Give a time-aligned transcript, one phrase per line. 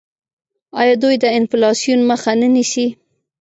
[0.81, 2.87] آیا دوی د انفلاسیون مخه نه نیسي؟